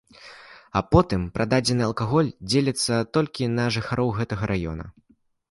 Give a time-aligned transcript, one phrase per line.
[0.79, 4.91] А потым прададзены алкаголь дзеліцца толькі на жыхароў гэтага раёна.